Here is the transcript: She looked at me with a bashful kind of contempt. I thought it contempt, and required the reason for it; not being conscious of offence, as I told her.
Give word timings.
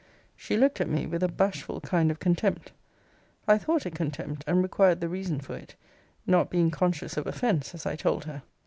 She 0.35 0.57
looked 0.57 0.81
at 0.81 0.89
me 0.89 1.05
with 1.05 1.21
a 1.21 1.27
bashful 1.27 1.79
kind 1.79 2.09
of 2.09 2.17
contempt. 2.17 2.71
I 3.47 3.59
thought 3.59 3.85
it 3.85 3.93
contempt, 3.93 4.43
and 4.47 4.63
required 4.63 4.99
the 4.99 5.07
reason 5.07 5.39
for 5.39 5.55
it; 5.55 5.75
not 6.25 6.49
being 6.49 6.71
conscious 6.71 7.17
of 7.17 7.27
offence, 7.27 7.75
as 7.75 7.85
I 7.85 7.97
told 7.97 8.23
her. 8.25 8.41